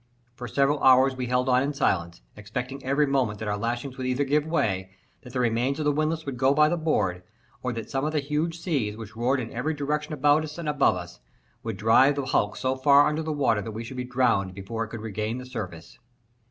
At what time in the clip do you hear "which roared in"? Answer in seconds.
8.97-9.53